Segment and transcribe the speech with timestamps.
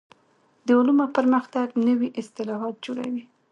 [0.65, 3.23] د علومو پرمختګ نوي اصطلاحات جوړوي.